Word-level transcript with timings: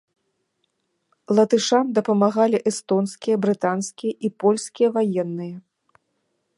Латышам 1.39 1.85
дапамагалі 1.97 2.57
эстонскія, 2.73 3.35
брытанскія 3.45 4.13
і 4.27 4.33
польскія 4.45 4.87
ваенныя. 4.99 5.55